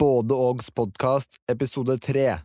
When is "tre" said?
1.98-2.40